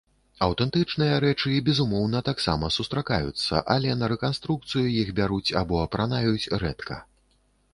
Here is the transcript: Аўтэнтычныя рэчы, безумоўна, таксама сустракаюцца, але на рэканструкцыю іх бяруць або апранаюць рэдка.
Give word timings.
Аўтэнтычныя 0.43 1.17
рэчы, 1.25 1.51
безумоўна, 1.67 2.21
таксама 2.31 2.69
сустракаюцца, 2.77 3.61
але 3.75 3.91
на 3.99 4.09
рэканструкцыю 4.15 4.85
іх 5.03 5.13
бяруць 5.21 5.55
або 5.63 5.75
апранаюць 5.85 6.49
рэдка. 6.65 6.95